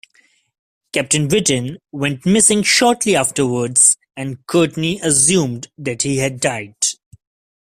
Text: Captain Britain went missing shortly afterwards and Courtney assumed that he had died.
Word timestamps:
Captain 0.91 1.27
Britain 1.27 1.77
went 1.91 2.25
missing 2.25 2.63
shortly 2.63 3.15
afterwards 3.15 3.97
and 4.17 4.43
Courtney 4.47 4.99
assumed 5.03 5.67
that 5.77 6.01
he 6.01 6.17
had 6.17 6.39
died. 6.39 6.73